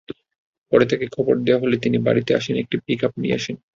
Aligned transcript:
পরে 0.71 0.85
তাঁকে 0.85 1.07
খবর 1.15 1.35
দেওয়া 1.39 1.61
হলে 1.63 1.75
তিনি 1.83 1.97
বাড়িতে 2.07 2.31
একটি 2.61 2.75
পিকআপ 2.85 3.13
নিয়ে 3.17 3.37
আসেন। 3.39 3.55